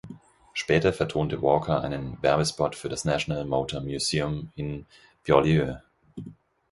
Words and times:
Später 0.53 0.93
vertonte 0.93 1.43
Walker 1.43 1.81
einen 1.83 2.17
Werbespot 2.23 2.75
für 2.75 2.89
das 2.89 3.05
National 3.05 3.45
Motor 3.45 3.81
Museum 3.81 4.51
in 4.55 4.87
Beaulieu. 5.23 5.75